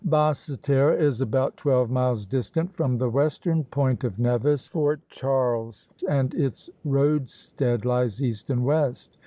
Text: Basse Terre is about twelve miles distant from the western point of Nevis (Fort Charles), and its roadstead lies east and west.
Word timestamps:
Basse 0.03 0.57
Terre 0.63 0.95
is 0.97 1.21
about 1.21 1.57
twelve 1.57 1.91
miles 1.91 2.25
distant 2.25 2.73
from 2.75 2.97
the 2.97 3.07
western 3.11 3.63
point 3.65 4.03
of 4.03 4.17
Nevis 4.17 4.67
(Fort 4.67 4.99
Charles), 5.09 5.89
and 6.09 6.33
its 6.33 6.71
roadstead 6.83 7.85
lies 7.85 8.19
east 8.19 8.49
and 8.49 8.65
west. 8.65 9.19